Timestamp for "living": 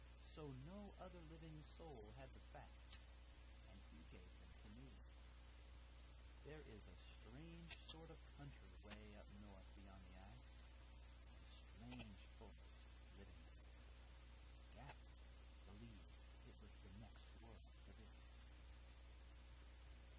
1.29-1.61, 13.21-13.45